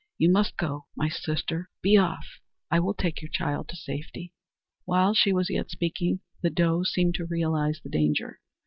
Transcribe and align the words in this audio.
"You 0.17 0.31
must 0.31 0.57
go, 0.57 0.87
my 0.95 1.09
sister! 1.09 1.69
Be 1.83 1.95
off; 1.95 2.25
I 2.71 2.79
will 2.79 2.95
take 2.95 3.21
your 3.21 3.29
child 3.29 3.69
to 3.69 3.75
safety!" 3.75 4.33
While 4.85 5.13
she 5.13 5.31
was 5.31 5.51
yet 5.51 5.69
speaking, 5.69 6.21
the 6.41 6.49
doe 6.49 6.81
seemed 6.81 7.13
to 7.17 7.25
realize 7.27 7.79
the 7.83 7.89
danger. 7.91 8.39